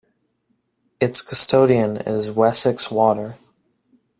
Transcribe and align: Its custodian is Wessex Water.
Its 0.99 1.21
custodian 1.21 1.97
is 1.97 2.31
Wessex 2.31 2.89
Water. 2.89 3.35